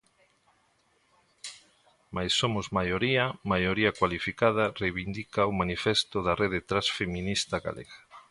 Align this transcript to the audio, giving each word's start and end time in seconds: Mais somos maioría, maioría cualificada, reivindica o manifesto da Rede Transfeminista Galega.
Mais 2.15 2.31
somos 2.41 2.65
maioría, 2.79 3.25
maioría 3.53 3.91
cualificada, 3.99 4.63
reivindica 4.81 5.49
o 5.51 5.57
manifesto 5.61 6.17
da 6.25 6.33
Rede 6.41 6.59
Transfeminista 6.69 7.55
Galega. 7.67 7.97